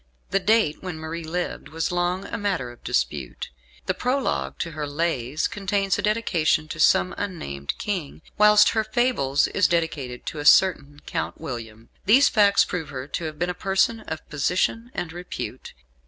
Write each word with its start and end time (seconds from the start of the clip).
The 0.31 0.39
date 0.39 0.81
when 0.81 0.97
Marie 0.97 1.23
lived 1.23 1.67
was 1.69 1.91
long 1.91 2.25
a 2.25 2.35
matter 2.35 2.71
of 2.71 2.83
dispute. 2.83 3.51
The 3.85 3.93
Prologue 3.93 4.57
to 4.57 4.71
her 4.71 4.87
"Lays" 4.87 5.47
contains 5.47 5.99
a 5.99 6.01
dedication 6.01 6.67
to 6.69 6.79
some 6.79 7.13
unnamed 7.19 7.77
King; 7.77 8.23
whilst 8.35 8.69
her 8.69 8.83
"Fables" 8.83 9.45
is 9.49 9.67
dedicated 9.67 10.25
to 10.25 10.39
a 10.39 10.45
certain 10.45 11.01
Count 11.05 11.39
William. 11.39 11.89
These 12.07 12.29
facts 12.29 12.65
prove 12.65 12.89
her 12.89 13.07
to 13.09 13.25
have 13.25 13.37
been 13.37 13.51
a 13.51 13.53
person 13.53 13.99
of 14.07 14.27
position 14.27 14.89
and 14.95 15.13
repute. 15.13 15.75